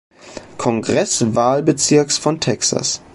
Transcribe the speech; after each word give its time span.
Kongresswahlbezirks 0.57 2.17
von 2.17 2.39
Texas. 2.39 3.01